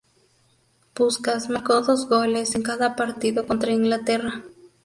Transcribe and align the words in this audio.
Puskás 0.95 1.47
marcó 1.51 1.79
dos 1.83 2.09
goles 2.09 2.55
en 2.55 2.63
cada 2.63 2.95
partido 2.95 3.45
contra 3.45 3.69
Inglaterra. 3.71 4.43